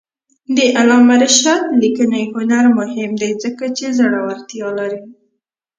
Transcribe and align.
د 0.55 0.57
علامه 0.77 1.15
رشاد 1.23 1.63
لیکنی 1.81 2.23
هنر 2.33 2.65
مهم 2.79 3.11
دی 3.21 3.31
ځکه 3.43 3.65
چې 3.77 3.85
زړورتیا 3.97 4.67
لري. 4.79 5.01